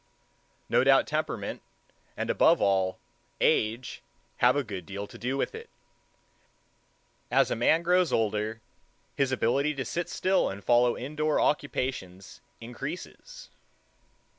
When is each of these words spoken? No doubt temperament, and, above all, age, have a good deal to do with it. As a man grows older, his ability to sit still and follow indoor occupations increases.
No 0.67 0.83
doubt 0.83 1.05
temperament, 1.05 1.61
and, 2.17 2.31
above 2.31 2.59
all, 2.59 2.97
age, 3.39 4.01
have 4.37 4.55
a 4.55 4.63
good 4.63 4.83
deal 4.83 5.05
to 5.05 5.15
do 5.15 5.37
with 5.37 5.53
it. 5.53 5.69
As 7.29 7.51
a 7.51 7.55
man 7.55 7.83
grows 7.83 8.11
older, 8.11 8.61
his 9.13 9.31
ability 9.31 9.75
to 9.75 9.85
sit 9.85 10.09
still 10.09 10.49
and 10.49 10.63
follow 10.63 10.97
indoor 10.97 11.39
occupations 11.39 12.41
increases. 12.59 13.51